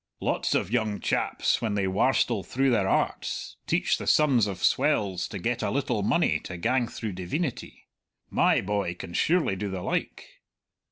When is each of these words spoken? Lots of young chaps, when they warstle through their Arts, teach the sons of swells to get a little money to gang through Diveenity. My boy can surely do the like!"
Lots 0.19 0.55
of 0.55 0.71
young 0.71 0.99
chaps, 0.99 1.61
when 1.61 1.75
they 1.75 1.85
warstle 1.85 2.41
through 2.43 2.71
their 2.71 2.87
Arts, 2.89 3.57
teach 3.67 3.99
the 3.99 4.07
sons 4.07 4.47
of 4.47 4.63
swells 4.63 5.27
to 5.27 5.37
get 5.37 5.61
a 5.61 5.69
little 5.69 6.01
money 6.01 6.39
to 6.39 6.57
gang 6.57 6.87
through 6.87 7.11
Diveenity. 7.13 7.85
My 8.31 8.61
boy 8.61 8.95
can 8.95 9.13
surely 9.13 9.55
do 9.55 9.69
the 9.69 9.83
like!" 9.83 10.41